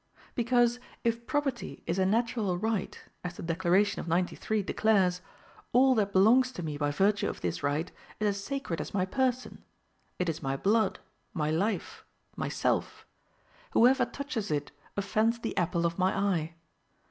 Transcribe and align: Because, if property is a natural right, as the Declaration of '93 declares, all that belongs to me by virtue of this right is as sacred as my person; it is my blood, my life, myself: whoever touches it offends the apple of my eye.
Because, 0.33 0.79
if 1.03 1.27
property 1.27 1.83
is 1.85 1.99
a 1.99 2.07
natural 2.07 2.57
right, 2.57 2.99
as 3.23 3.37
the 3.37 3.43
Declaration 3.43 3.99
of 3.99 4.07
'93 4.07 4.63
declares, 4.63 5.21
all 5.73 5.93
that 5.93 6.11
belongs 6.11 6.51
to 6.53 6.63
me 6.63 6.75
by 6.75 6.89
virtue 6.89 7.29
of 7.29 7.41
this 7.41 7.61
right 7.61 7.91
is 8.19 8.27
as 8.27 8.43
sacred 8.43 8.81
as 8.81 8.95
my 8.95 9.05
person; 9.05 9.63
it 10.17 10.27
is 10.27 10.41
my 10.41 10.57
blood, 10.57 10.97
my 11.35 11.51
life, 11.51 12.03
myself: 12.35 13.05
whoever 13.73 14.03
touches 14.07 14.49
it 14.49 14.71
offends 14.97 15.37
the 15.37 15.55
apple 15.55 15.85
of 15.85 15.99
my 15.99 16.17
eye. 16.17 16.55